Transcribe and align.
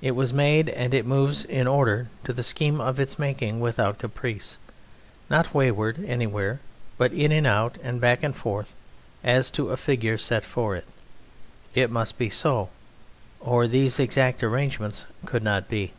It 0.00 0.16
was 0.16 0.32
made, 0.32 0.68
and 0.70 0.92
it 0.92 1.06
moves 1.06 1.44
in 1.44 1.68
order 1.68 2.08
to 2.24 2.32
the 2.32 2.42
scheme 2.42 2.80
of 2.80 2.98
its 2.98 3.16
making 3.16 3.60
without 3.60 3.96
caprice, 4.00 4.58
not 5.30 5.54
wayward 5.54 6.04
anywhere, 6.04 6.58
but 6.98 7.12
in 7.12 7.30
and 7.30 7.46
out 7.46 7.78
and 7.80 8.00
back 8.00 8.24
and 8.24 8.34
forth 8.34 8.74
as 9.22 9.50
to 9.50 9.70
a 9.70 9.76
figure 9.76 10.18
set 10.18 10.44
for 10.44 10.74
it. 10.74 10.86
It 11.76 11.92
must 11.92 12.18
be 12.18 12.28
so, 12.28 12.70
or 13.38 13.68
these 13.68 14.00
exact 14.00 14.42
arrangements 14.42 15.04
could 15.26 15.44
not 15.44 15.68
be. 15.68 15.92